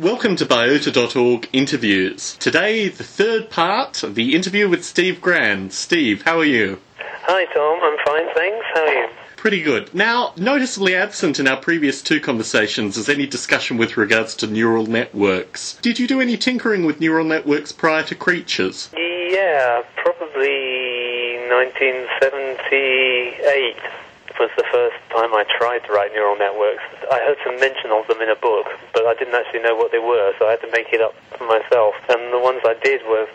[0.00, 2.36] Welcome to Biota.org interviews.
[2.40, 5.72] Today, the third part of the interview with Steve Grand.
[5.72, 6.80] Steve, how are you?
[6.98, 7.78] Hi, Tom.
[7.80, 8.66] I'm fine, thanks.
[8.74, 9.06] How are you?
[9.36, 9.94] Pretty good.
[9.94, 14.86] Now, noticeably absent in our previous two conversations is any discussion with regards to neural
[14.86, 15.78] networks.
[15.80, 18.90] Did you do any tinkering with neural networks prior to Creatures?
[18.96, 24.03] Yeah, probably 1978
[24.38, 26.82] was the first time I tried to write neural networks.
[27.10, 29.92] I heard some mention of them in a book, but I didn't actually know what
[29.92, 31.94] they were, so I had to make it up for myself.
[32.08, 33.28] And the ones I did were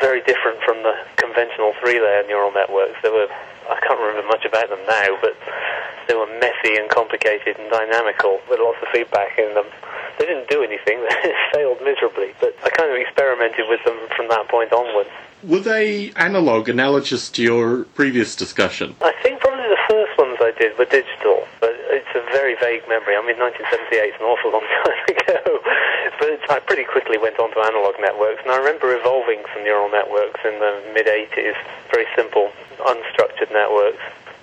[0.00, 2.96] very different from the conventional three-layer neural networks.
[3.02, 3.28] They were
[3.70, 5.36] I can't remember much about them now, but
[6.08, 9.66] they were messy and complicated and dynamical with lots of feedback in them.
[10.18, 12.34] They didn't do anything; they failed miserably.
[12.40, 15.10] But I kind of experimented with them from that point onwards.
[15.42, 18.94] Were they analog, analogous to your previous discussion?
[19.02, 22.86] I think probably the first ones I did were digital, but it's a very vague
[22.86, 23.18] memory.
[23.18, 25.58] I mean, 1978 is an awful long time ago,
[26.22, 29.90] but I pretty quickly went on to analog networks, and I remember evolving some neural
[29.90, 31.58] networks in the mid 80s,
[31.90, 32.54] very simple,
[32.86, 33.98] unstructured networks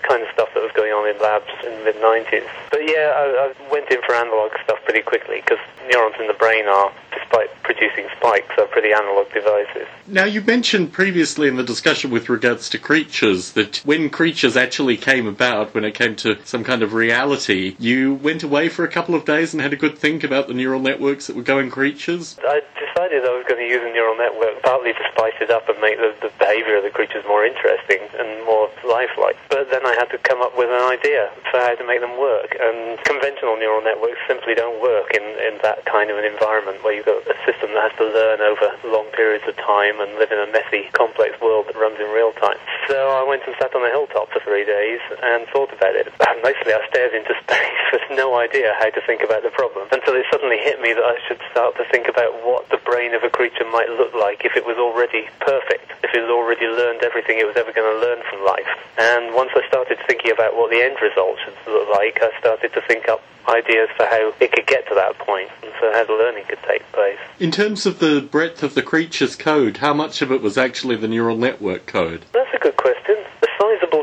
[0.07, 2.47] kind of stuff that was going on in labs in the mid 90s.
[2.71, 5.59] But yeah, I, I went in for analog stuff pretty quickly because
[5.91, 9.87] neurons in the brain are, despite producing spikes, are pretty analog devices.
[10.07, 14.97] Now, you mentioned previously in the discussion with regards to creatures that when creatures actually
[14.97, 18.89] came about, when it came to some kind of reality, you went away for a
[18.89, 21.69] couple of days and had a good think about the neural networks that were going
[21.69, 22.37] creatures?
[22.41, 23.83] I decided I was going to use
[24.19, 27.47] network partly to spice it up and make the, the behavior of the creatures more
[27.47, 29.39] interesting and more lifelike.
[29.47, 32.19] But then I had to come up with an idea for how to make them
[32.19, 32.53] work.
[32.59, 36.93] And conventional neural networks simply don't work in, in that kind of an environment where
[36.93, 40.31] you've got a system that has to learn over long periods of time and live
[40.35, 42.59] in a messy, complex world that runs in real time.
[42.91, 46.11] So I went and sat on a hilltop for three days and thought about it.
[46.29, 49.87] And mostly I stared into space with no idea how to think about the problem
[49.91, 53.13] until it suddenly hit me that I should start to think about what the brain
[53.17, 56.67] of a creature might look like if it was already perfect, if it had already
[56.67, 58.69] learned everything it was ever going to learn from life.
[58.97, 62.73] And once I started thinking about what the end result should look like, I started
[62.73, 66.05] to think up ideas for how it could get to that point and so how
[66.05, 67.17] the learning could take place.
[67.39, 70.95] In terms of the breadth of the creature's code, how much of it was actually
[70.95, 72.25] the neural network code?
[72.33, 73.17] That's a good question.
[73.41, 73.98] A sizable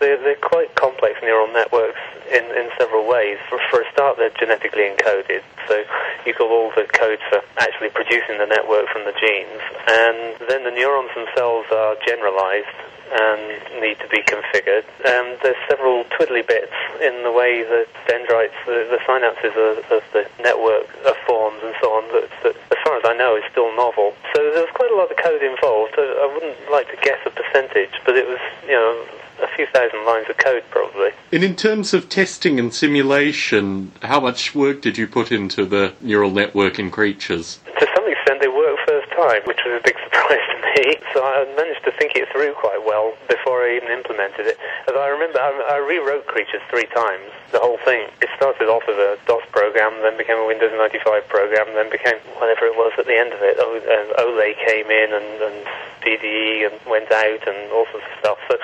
[0.00, 2.00] they're, they're quite complex neural networks
[2.32, 3.38] in, in several ways.
[3.48, 5.84] For, for a start, they're genetically encoded, so
[6.24, 10.64] you've got all the code for actually producing the network from the genes, and then
[10.64, 12.76] the neurons themselves are generalized
[13.06, 14.84] and need to be configured.
[15.06, 20.02] And there's several twiddly bits in the way that dendrites, the, the synapses of, of,
[20.12, 23.44] the network are formed and so on, that, that, as far as I know, is
[23.50, 24.14] still novel.
[24.34, 25.94] So there's quite a lot of code involved.
[25.98, 29.06] I, I wouldn't like to guess a percentage, but it was, you know,
[29.56, 31.10] few thousand lines of code probably.
[31.32, 35.94] And in terms of testing and simulation, how much work did you put into the
[36.00, 37.58] neural network in creatures?
[37.80, 40.96] To some extent, they worked first time, which was a big surprise to me.
[41.12, 44.58] So I managed to think it through quite well before I even implemented it.
[44.86, 48.08] As I remember, I, I rewrote creatures three times, the whole thing.
[48.20, 52.16] It started off as a DOS program, then became a Windows 95 program, then became
[52.38, 53.56] whatever it was at the end of it.
[53.58, 53.80] O-
[54.20, 55.58] OLE came in and, and
[56.04, 58.38] CDE and went out and all sorts of stuff.
[58.48, 58.55] So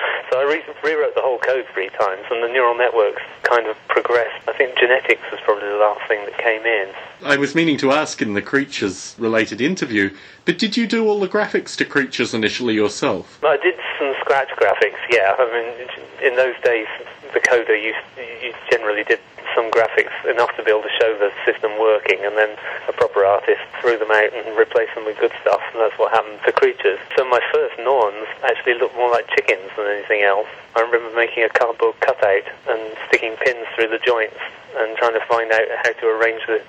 [0.43, 4.45] I re- rewrote the whole code three times, and the neural networks kind of progressed.
[4.45, 6.89] I think genetics was probably the last thing that came in.
[7.23, 11.21] I was meaning to ask in the creatures related interview, but did you do all
[11.21, 13.41] the graphics to creatures initially yourself?
[13.41, 15.33] I did some scratch graphics, yeah.
[15.39, 15.87] I mean,
[16.29, 16.87] in those days,
[17.33, 19.19] the coder used, you generally did
[19.55, 22.57] some graphics enough to be able to show the system working, and then
[22.87, 26.11] a proper artist threw them out and replaced them with good stuff, and that's what
[26.13, 26.99] happened to creatures.
[27.17, 30.47] So my first Norns actually looked more like chickens than anything else.
[30.75, 34.39] I remember making a cardboard cutout and sticking pins through the joints
[34.75, 36.61] and trying to find out how to arrange the,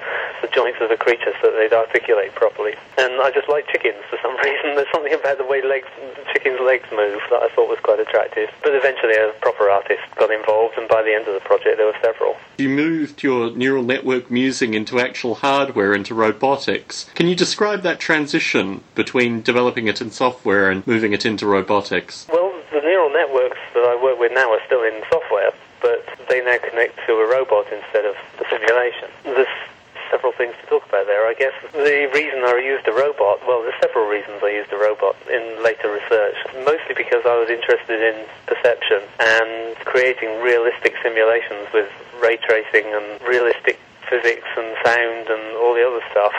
[0.43, 2.75] the joints of the creature so that they'd articulate properly.
[2.99, 4.77] And I just like chickens for some reason.
[4.77, 5.89] There's something about the way legs,
[6.33, 8.51] chickens' legs move that I thought was quite attractive.
[8.63, 11.87] But eventually a proper artist got involved, and by the end of the project there
[11.87, 12.37] were several.
[12.59, 17.11] You moved your neural network musing into actual hardware, into robotics.
[17.15, 22.27] Can you describe that transition between developing it in software and moving it into robotics?
[22.31, 26.41] Well, the neural networks that I work with now are still in software, but they
[26.55, 29.11] now connect to a robot instead of the simulation.
[29.25, 29.51] There's
[30.11, 31.27] several things to talk about there.
[31.27, 34.79] I guess the reason I used a robot, well, there's several reasons I used a
[34.79, 36.39] robot in later research.
[36.63, 41.91] Mostly because I was interested in perception and creating realistic simulations with
[42.23, 46.35] ray tracing and realistic physics and sound and all the other stuff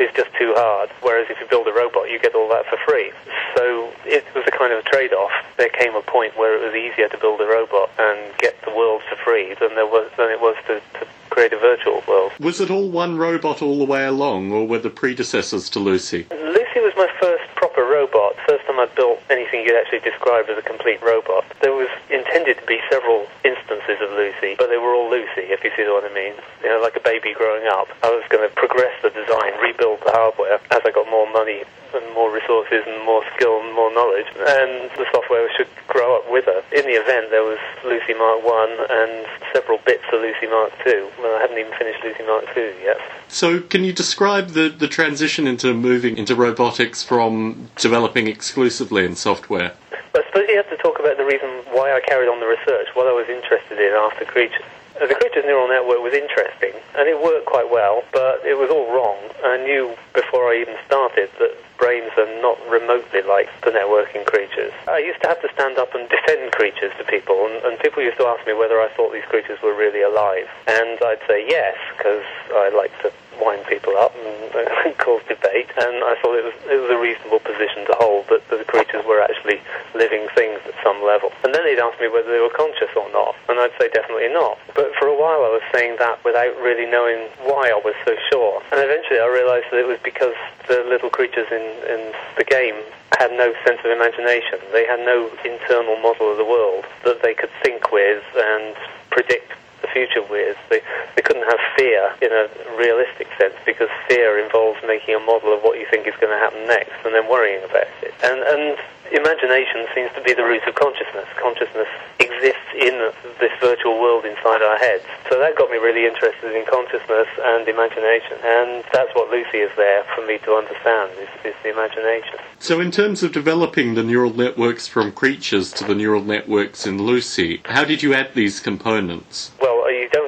[0.00, 0.90] is just too hard.
[1.02, 3.12] Whereas if you build a robot, you get all that for free.
[3.54, 5.30] So it was a kind of a trade-off.
[5.56, 8.70] There came a point where it was easier to build a robot and get the
[8.70, 12.32] world for free than there was than it was to, to create a virtual world.
[12.40, 16.26] Was it all one robot all the way along, or were the predecessors to Lucy?
[16.30, 18.34] Lucy was my first proper robot.
[18.46, 21.44] First time I built anything you'd actually describe as a complete robot.
[21.60, 25.62] There was intended to be several instances of Lucy, but they were all Lucy, if
[25.62, 26.34] you see what I mean.
[26.62, 27.88] You know, like a baby growing up.
[28.02, 31.62] I was going to progress the design, rebuild the hardware as I got more money
[31.94, 36.30] and more resources and more skill and more knowledge, and the software should grow up
[36.30, 36.62] with her.
[36.72, 41.10] In the event, there was Lucy Mark 1 and several bits of Lucy Mark 2.
[41.18, 42.98] Well, I haven't even finished Lucy Mark 2 yet.
[43.28, 49.14] So, can you describe the, the transition into moving into robotics from developing exclusively in
[49.16, 49.72] software?
[50.14, 52.88] I suppose you have to talk about the reason why I carried on the research,
[52.94, 54.64] what I was interested in after Creatures.
[55.00, 58.70] Uh, The Creatures neural network was interesting, and it worked quite well, but it was
[58.70, 59.16] all wrong.
[59.44, 64.72] I knew before I even started that brains are not remotely like the networking creatures.
[64.86, 68.02] I used to have to stand up and defend creatures to people, and, and people
[68.02, 70.48] used to ask me whether I thought these creatures were really alive.
[70.66, 76.04] And I'd say yes, because I like to wind people up and cause debate, and
[76.04, 79.22] I thought it was, it was a reasonable position to hold that, the creatures were
[79.22, 79.62] actually
[79.94, 81.32] living things at some level.
[81.42, 84.28] And then they'd ask me whether they were conscious or not, and I'd say definitely
[84.28, 84.58] not.
[84.74, 88.14] But for a while I was saying that without really knowing why I was so
[88.30, 88.62] sure.
[88.72, 90.36] And eventually I realized that it was because
[90.68, 92.76] the little creatures in, in the game
[93.18, 94.58] had no sense of imagination.
[94.72, 98.76] They had no internal model of the world that they could think with and
[99.10, 99.52] predict
[99.92, 100.56] future with.
[100.68, 100.80] They,
[101.16, 105.62] they couldn't have fear in a realistic sense because fear involves making a model of
[105.62, 108.14] what you think is going to happen next and then worrying about it.
[108.22, 108.78] And, and
[109.12, 111.26] imagination seems to be the root of consciousness.
[111.36, 111.88] Consciousness
[112.18, 112.94] exists in
[113.38, 115.04] this virtual world inside our heads.
[115.28, 118.38] So that got me really interested in consciousness and imagination.
[118.42, 122.38] And that's what Lucy is there for me to understand, is, is the imagination.
[122.58, 127.02] So, in terms of developing the neural networks from creatures to the neural networks in
[127.02, 129.52] Lucy, how did you add these components?
[129.60, 129.79] Well,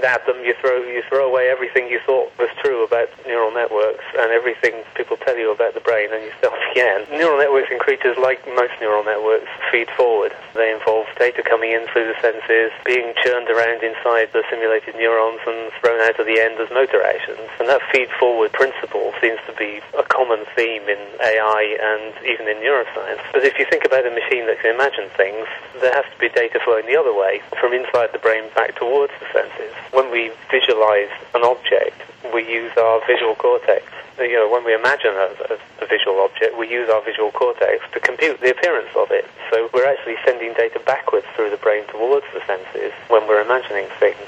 [0.02, 0.44] don't add them.
[0.44, 4.82] You throw you throw away everything you thought was true about neural networks and everything
[4.94, 7.06] people tell you about the brain, and you start again.
[7.10, 10.32] Neural networks in creatures, like most neural networks, feed forward.
[10.54, 15.40] They involve data coming in through the senses, being churned around inside the simulated neurons,
[15.46, 17.46] and thrown out at the end as motor actions.
[17.60, 22.48] And that feed forward principle seems to be a common theme in AI and even
[22.48, 23.22] in neuroscience.
[23.32, 25.46] But if you think about a machine that can imagine things,
[25.80, 29.12] there has to be data flowing the other way, from inside the brain back towards
[29.20, 29.72] the senses.
[29.92, 32.00] When we visualize an object,
[32.32, 33.84] we use our visual cortex.
[34.18, 37.84] You know, when we imagine a, a, a visual object, we use our visual cortex
[37.92, 39.28] to compute the appearance of it.
[39.50, 43.86] So we're actually sending data backwards through the brain towards the senses when we're imagining
[44.00, 44.20] things.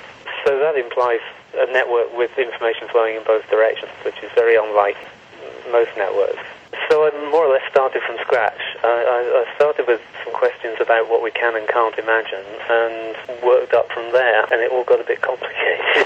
[0.45, 1.21] So that implies
[1.57, 4.97] a network with information flowing in both directions, which is very unlike
[5.71, 6.45] most networks.
[6.91, 8.61] So I more or less started from scratch.
[8.83, 13.73] I, I, started with some questions about what we can and can't imagine, and worked
[13.73, 15.55] up from there, and it all got a bit complicated.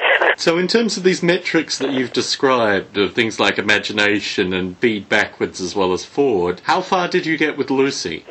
[0.37, 5.09] So, in terms of these metrics that you've described, of things like imagination and feed
[5.09, 8.25] backwards as well as forward, how far did you get with Lucy?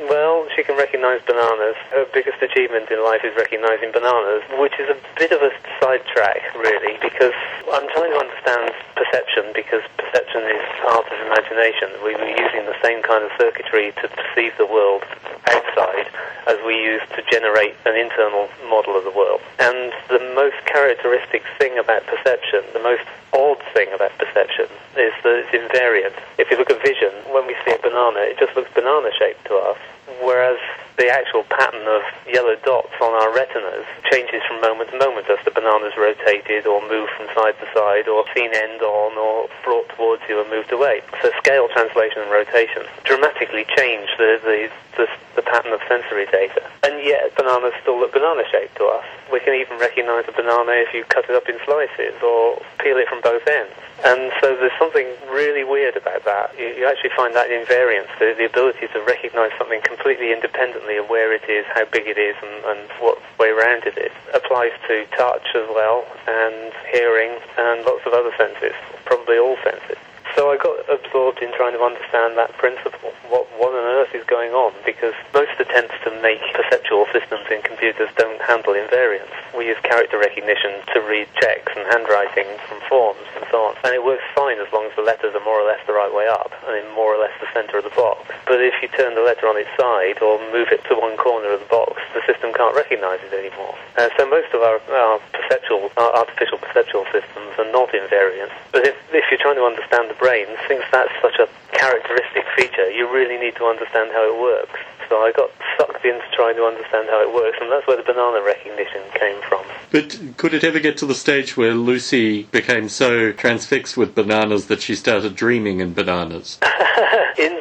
[0.68, 1.80] Can recognize bananas.
[1.96, 6.44] Her biggest achievement in life is recognizing bananas, which is a bit of a sidetrack,
[6.60, 7.32] really, because
[7.72, 11.88] I'm trying to understand perception, because perception is part of imagination.
[12.04, 15.08] We were using the same kind of circuitry to perceive the world
[15.48, 16.12] outside
[16.52, 19.40] as we use to generate an internal model of the world.
[19.64, 24.68] And the most characteristic thing about perception, the most odd thing about perception,
[25.00, 26.16] is that it's invariant.
[26.36, 29.48] If you look at vision, when we see a banana, it just looks banana shaped
[29.48, 29.80] to us,
[30.22, 30.60] whereas
[30.98, 35.38] the actual pattern of yellow dots on our retinas changes from moment to moment as
[35.46, 39.88] the banana's rotated or moved from side to side or seen end on or brought
[39.94, 41.02] towards you and moved away.
[41.22, 44.60] So scale, translation and rotation dramatically change the, the,
[44.98, 46.66] the, the pattern of sensory data.
[46.82, 49.06] And yet bananas still look banana shaped to us.
[49.32, 52.98] We can even recognize a banana if you cut it up in slices or peel
[52.98, 53.74] it from both ends.
[54.06, 56.54] And so there's something really weird about that.
[56.58, 61.10] You, you actually find that invariance, the, the ability to recognize something completely independently of
[61.10, 64.72] where it is, how big it is, and, and what way round it is, applies
[64.88, 68.74] to touch as well, and hearing, and lots of other senses,
[69.06, 69.98] probably all senses.
[70.38, 73.10] So I got absorbed in trying to understand that principle.
[73.26, 74.70] What, what on earth is going on?
[74.86, 79.34] Because most attempts to make perceptual systems in computers don't handle invariance.
[79.58, 83.82] We use character recognition to read checks and handwriting from forms and so on.
[83.82, 86.14] And it works fine as long as the letters are more or less the right
[86.14, 88.30] way up and in more or less the center of the box.
[88.46, 91.50] But if you turn the letter on its side or move it to one corner
[91.50, 93.74] of the box, the system can't recognize it anymore.
[93.98, 98.54] Uh, so most of our, our perceptual, our artificial perceptual systems are not invariant.
[98.70, 100.27] But if, if you're trying to understand the brain,
[100.68, 104.80] since that's such a characteristic feature, you really need to understand how it works.
[105.08, 108.04] So I got sucked into trying to understand how it works, and that's where the
[108.04, 109.64] banana recognition came from.
[109.90, 114.68] But could it ever get to the stage where Lucy became so transfixed with bananas
[114.68, 116.60] that she started dreaming in bananas?
[117.38, 117.57] in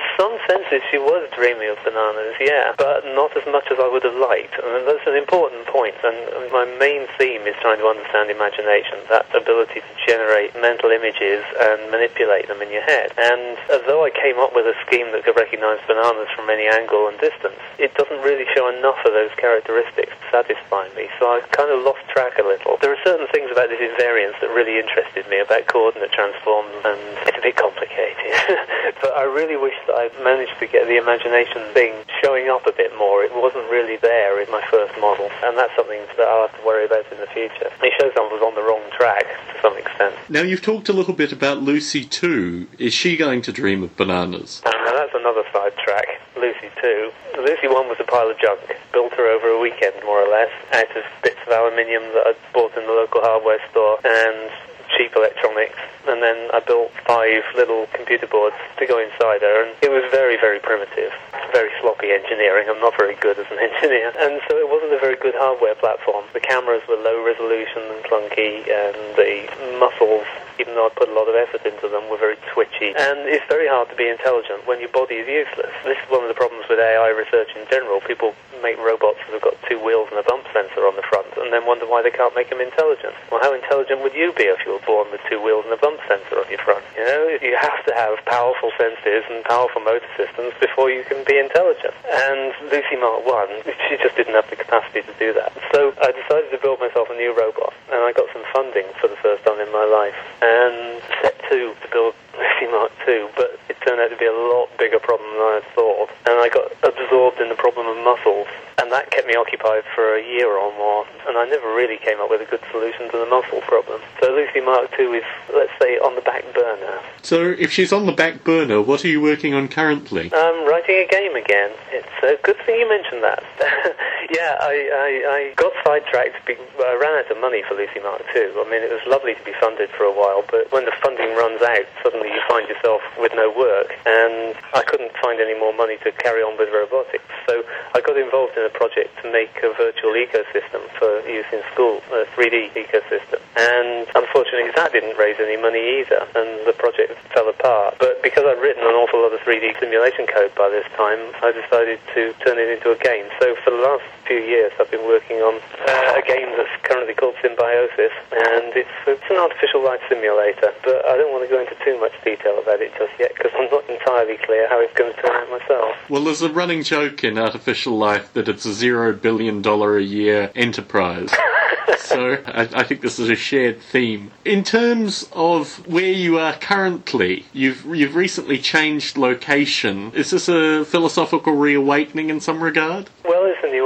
[0.90, 4.58] she was dreaming of bananas, yeah, but not as much as I would have liked.
[4.58, 5.94] And that's an important point.
[6.02, 11.44] And my main theme is trying to understand imagination, that ability to generate mental images
[11.60, 13.14] and manipulate them in your head.
[13.18, 17.08] And although I came up with a scheme that could recognize bananas from any angle
[17.08, 21.06] and distance, it doesn't really show enough of those characteristics to satisfy me.
[21.18, 22.76] So I kind of lost track a little.
[22.82, 26.98] There are certain things about this invariance that really interested me about coordinate transforms, and
[27.26, 28.32] it's a bit complicated.
[29.02, 32.72] but I really wish that I'd managed to get the imagination thing showing up a
[32.72, 33.22] bit more.
[33.22, 36.66] It wasn't really there in my first model, and that's something that I'll have to
[36.66, 37.70] worry about in the future.
[37.82, 40.14] It shows I was on the wrong track to some extent.
[40.28, 42.68] Now, you've talked a little bit about Lucy 2.
[42.78, 44.62] Is she going to dream of bananas?
[44.64, 46.20] And now that's another side track.
[46.36, 47.12] Lucy 2.
[47.38, 48.60] Lucy 1 was a pile of junk.
[48.92, 52.52] Built her over a weekend, more or less, out of bits of aluminium that I'd
[52.52, 54.50] bought in the local hardware store and
[54.96, 55.78] cheap electronics.
[56.08, 60.04] And then I built five little computer boards to go inside her, and it was
[60.10, 61.12] very, very primitive.
[61.56, 62.68] Very sloppy engineering.
[62.68, 64.12] I'm not very good as an engineer.
[64.20, 66.26] And so it wasn't a very good hardware platform.
[66.34, 69.48] The cameras were low resolution and clunky, and the
[69.80, 72.96] muscles even though I put a lot of effort into them, were very twitchy.
[72.96, 75.72] And it's very hard to be intelligent when your body is useless.
[75.84, 78.00] This is one of the problems with AI research in general.
[78.00, 78.34] People
[78.64, 81.52] make robots that have got two wheels and a bump sensor on the front and
[81.52, 83.12] then wonder why they can't make them intelligent.
[83.30, 85.80] Well, how intelligent would you be if you were born with two wheels and a
[85.80, 86.84] bump sensor on your front?
[86.96, 91.20] You know, you have to have powerful senses and powerful motor systems before you can
[91.28, 91.94] be intelligent.
[92.10, 95.54] And Lucy Mark 1, she just didn't have the capacity to do that.
[95.72, 99.06] So I decided to build myself a new robot and I got some funding for
[99.06, 103.58] the first time in my life and set two to build Lucy Mark II, but
[103.68, 106.10] it turned out to be a lot bigger problem than I had thought.
[106.26, 108.48] And I got absorbed in the problem of muscles,
[108.86, 111.04] and that kept me occupied for a year or more.
[111.26, 114.00] And I never really came up with a good solution to the muscle problem.
[114.20, 117.00] So Lucy Mark II is, let's say, on the back burner.
[117.22, 120.30] So, if she's on the back burner, what are you working on currently?
[120.32, 121.72] I'm writing a game again.
[121.90, 123.42] It's a good thing you mentioned that.
[124.30, 126.44] yeah, I, I, I got sidetracked.
[126.46, 128.54] Be, I ran out of money for Lucy Mark II.
[128.58, 131.36] I mean, it was lovely to be funded for a while, but when the funding
[131.36, 133.94] runs out, suddenly you find yourself with no work.
[134.06, 137.28] And I couldn't find any more money to carry on with robotics.
[137.46, 137.62] So
[137.94, 142.02] I got involved in a project to make a virtual ecosystem for use in school,
[142.10, 143.38] a 3D ecosystem.
[143.56, 147.96] And unfortunately, that didn't raise any money either, and the project fell apart.
[147.98, 151.52] But because I'd written an awful lot of 3D simulation code by this time, I
[151.52, 153.30] decided to turn it into a game.
[153.40, 157.14] So for the last few years, I've been working on uh, a game that's currently
[157.14, 160.72] called Symbiosis, and it's, it's an artificial life simulator.
[160.84, 163.52] But I don't want to go into too much detail about it just yet because
[163.56, 165.96] I'm not entirely clear how it's going to turn out myself.
[166.08, 170.02] Well, there's a running joke in artificial life that it's a zero billion dollar a
[170.02, 171.30] year enterprise.
[171.98, 174.30] so I, I, think this is a shared theme.
[174.44, 180.12] In terms of where you are currently, you've you've recently changed location.
[180.12, 183.10] Is this a philosophical reawakening in some regard?
[183.24, 183.35] Well,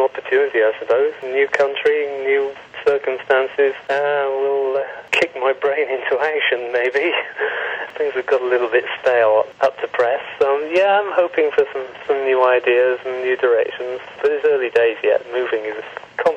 [0.01, 1.13] opportunity, I suppose.
[1.23, 2.53] New country, new
[2.85, 3.75] circumstances.
[3.89, 7.13] Uh, will uh, kick my brain into action, maybe.
[7.97, 10.23] Things have got a little bit stale up to press.
[10.41, 14.01] Um, yeah, I'm hoping for some, some new ideas and new directions.
[14.23, 15.27] But it's early days yet.
[15.33, 15.85] Moving is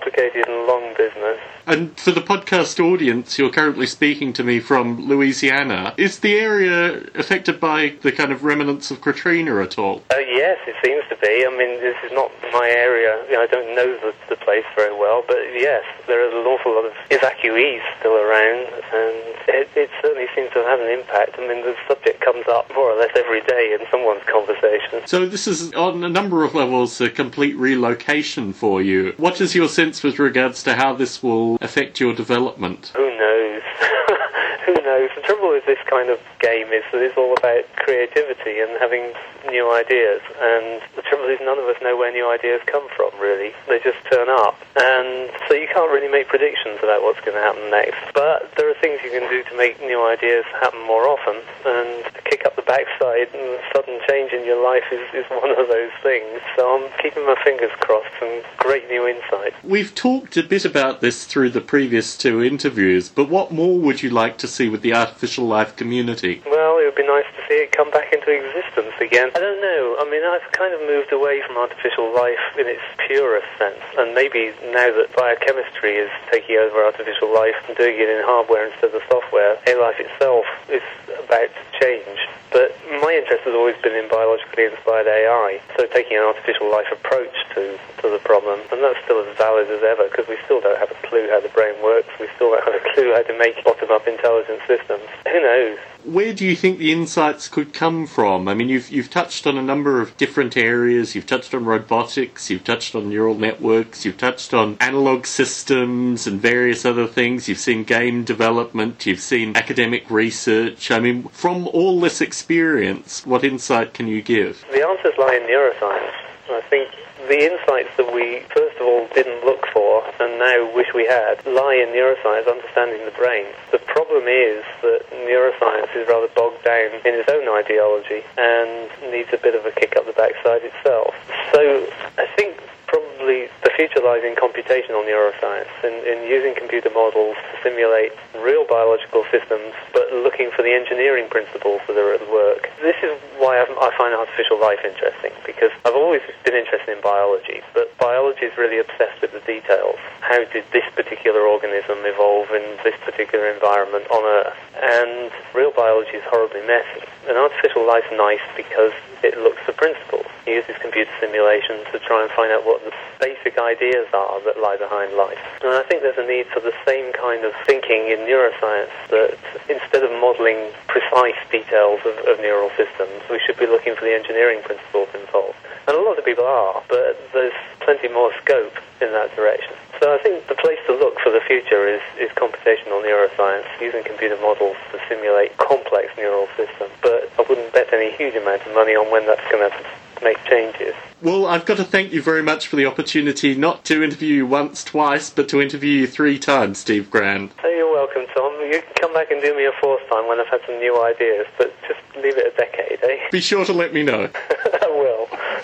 [0.04, 1.40] complicated and long business.
[1.66, 5.94] And for the podcast audience, you're currently speaking to me from Louisiana.
[5.98, 10.04] Is the area affected by the kind of remnants of Katrina at all?
[10.12, 11.46] Uh, yes, it seems to be.
[11.46, 13.24] I mean, this is not my area.
[13.30, 16.46] You know, I don't know the, the place very well, but yes, there is an
[16.46, 19.16] awful lot of evacuees still around, and
[19.48, 21.40] it, it certainly seems to have had an impact.
[21.40, 25.08] I mean, the subject comes up more or less every day in someone's conversation.
[25.08, 29.14] So this is, on a number of levels, a complete relocation for you.
[29.16, 32.92] What is your sense with regards to how this will affect your development?
[32.96, 33.62] Who knows?
[34.66, 35.10] Who knows?
[35.16, 39.12] The trouble with this kind of game is that it's all about creativity and having
[39.52, 40.22] new ideas.
[40.40, 43.52] And the trouble is, none of us know where new ideas come from, really.
[43.68, 44.56] They just turn up.
[44.80, 48.00] And so you can't really make predictions about what's going to happen next.
[48.16, 51.44] But there are things you can do to make new ideas happen more often.
[51.68, 55.68] And kick up the backside and sudden change in your life is, is one of
[55.68, 56.42] those things.
[56.56, 59.54] So I'm keeping my fingers crossed and great new insight.
[59.64, 64.04] We've talked a bit about this through the previous two interviews, but what more would
[64.04, 66.42] you like to see with the artificial life community?
[66.46, 69.32] Well, it would be nice to see it come back into existence again.
[69.36, 69.96] I don't know.
[70.00, 74.14] I mean, I've kind of moved away from artificial life in its purest sense, and
[74.14, 78.94] maybe now that biochemistry is taking over artificial life and doing it in hardware instead
[78.94, 80.84] of software, a life itself is
[81.24, 82.20] about to change.
[82.52, 86.88] But my interest has always been in biologically inspired AI, so taking an artificial life
[86.92, 90.62] approach to, to the problem, and that's still as valid as ever because we still
[90.62, 93.24] don't have a clue how the brain works, we still don't have a clue how
[93.24, 95.04] to make bottom up intelligent systems.
[95.26, 95.78] Who knows?
[96.06, 98.50] Where do you think the insights could come from?
[98.50, 101.16] I mean, you've you've touched on a number of different areas.
[101.16, 102.50] You've touched on robotics.
[102.50, 104.04] You've touched on neural networks.
[104.04, 107.48] You've touched on analog systems and various other things.
[107.48, 109.06] You've seen game development.
[109.06, 110.92] You've seen academic research.
[110.92, 112.83] I mean, from all this experience,
[113.26, 114.64] what insight can you give?
[114.72, 116.14] The answers lie in neuroscience.
[116.50, 116.92] I think
[117.28, 121.40] the insights that we first of all didn't look for and now wish we had
[121.46, 123.46] lie in neuroscience, understanding the brain.
[123.72, 129.30] The problem is that neuroscience is rather bogged down in its own ideology and needs
[129.32, 131.16] a bit of a kick up the backside itself.
[131.54, 131.88] So
[132.18, 137.54] I think probably the future lies in computational neuroscience, in, in using computer models to
[137.64, 142.70] simulate real biological systems, but looking for the engineering principles that are at work.
[142.82, 147.02] This is why I, I find artificial life interesting, because I've always been interested in
[147.02, 149.98] biology, but biology is really obsessed with the details.
[150.22, 154.58] How did this particular organism evolve in this particular environment on Earth?
[154.82, 157.06] And real biology is horribly messy.
[157.28, 158.92] And artificial life's nice because
[159.24, 160.26] it looks for principles.
[160.46, 164.78] Uses computer simulations to try and find out what the basic ideas are that lie
[164.78, 165.40] behind life.
[165.62, 169.38] And I think there's a need for the same kind of thinking in neuroscience that
[169.70, 174.14] instead of modeling precise details of, of neural systems, we should be looking for the
[174.14, 175.58] engineering principles involved.
[175.88, 179.76] And a lot of people are, but there's plenty more scope in that direction.
[180.00, 184.04] So I think the place to look for the future is, is computational neuroscience, using
[184.04, 186.92] computer models to simulate complex neural systems.
[187.02, 189.76] But I wouldn't bet any huge amount of money on when that's going to
[190.24, 190.94] make changes.
[191.22, 194.46] Well, I've got to thank you very much for the opportunity not to interview you
[194.46, 197.52] once, twice, but to interview you three times, Steve Grand.
[197.64, 198.54] Oh, you're welcome, Tom.
[198.62, 201.02] You can come back and do me a fourth time when I've had some new
[201.02, 203.30] ideas, but just leave it a decade, eh?
[203.32, 204.30] Be sure to let me know.
[204.82, 205.63] I will.